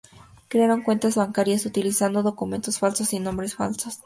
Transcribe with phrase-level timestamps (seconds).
[0.47, 3.99] Crearon cuentas bancarias utilizando documentos falsos y nombres falsos.